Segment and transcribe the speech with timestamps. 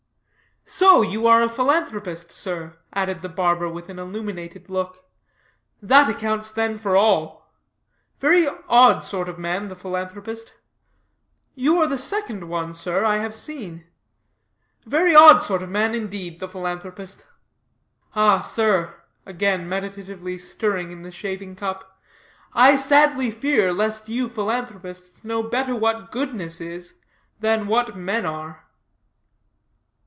[0.63, 5.03] "So you are a philanthropist, sir," added the barber with an illuminated look;
[5.81, 7.51] "that accounts, then, for all.
[8.19, 10.53] Very odd sort of man the philanthropist.
[11.55, 13.85] You are the second one, sir, I have seen.
[14.85, 17.25] Very odd sort of man, indeed, the philanthropist.
[18.15, 21.99] Ah, sir," again meditatively stirring in the shaving cup,
[22.53, 26.95] "I sadly fear, lest you philanthropists know better what goodness is,
[27.41, 28.63] than what men are."